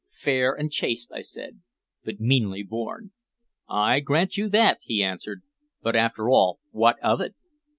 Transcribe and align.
"Fair 0.15 0.55
and 0.55 0.71
chaste," 0.71 1.11
I 1.13 1.21
said, 1.21 1.61
"but 2.03 2.19
meanly 2.19 2.63
born." 2.63 3.11
"I 3.69 3.99
grant 3.99 4.35
you 4.35 4.49
that," 4.49 4.79
he 4.81 5.03
answered. 5.03 5.43
"But 5.83 5.95
after 5.95 6.27
all, 6.27 6.59
what 6.71 6.97
of 7.03 7.21
it? 7.21 7.35